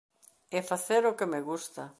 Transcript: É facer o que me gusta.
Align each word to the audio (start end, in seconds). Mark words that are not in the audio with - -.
É 0.57 0.59
facer 0.71 1.03
o 1.11 1.17
que 1.17 1.29
me 1.31 1.39
gusta. 1.49 1.83